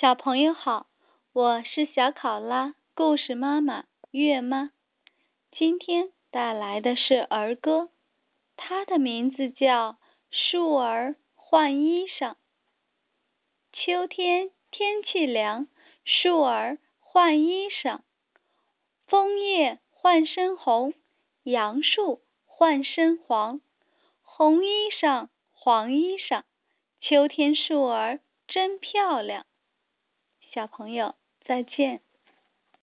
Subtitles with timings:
[0.00, 0.86] 小朋友好，
[1.34, 4.70] 我是小考拉故事妈妈月妈，
[5.50, 7.90] 今天带来的是儿歌，
[8.56, 9.92] 它的名字叫
[10.30, 12.30] 《树儿换衣裳》。
[13.74, 15.68] 秋天天气凉，
[16.06, 18.00] 树儿换衣裳，
[19.06, 20.94] 枫叶换身红，
[21.42, 23.60] 杨树换身黄，
[24.22, 26.44] 红衣裳黄衣裳，
[27.02, 29.44] 秋天树儿真漂亮。
[30.52, 31.14] 小朋友，
[31.46, 32.00] 再见。